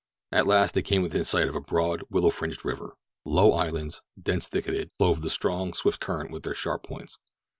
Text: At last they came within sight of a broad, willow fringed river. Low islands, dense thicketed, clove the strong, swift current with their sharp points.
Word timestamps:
At 0.31 0.47
last 0.47 0.73
they 0.73 0.81
came 0.81 1.03
within 1.03 1.23
sight 1.23 1.47
of 1.47 1.55
a 1.55 1.61
broad, 1.61 2.01
willow 2.09 2.31
fringed 2.31 2.65
river. 2.65 2.95
Low 3.23 3.51
islands, 3.51 4.01
dense 4.19 4.47
thicketed, 4.47 4.89
clove 4.97 5.21
the 5.21 5.29
strong, 5.29 5.75
swift 5.75 5.99
current 5.99 6.31
with 6.31 6.41
their 6.41 6.55
sharp 6.55 6.81
points. 6.81 7.19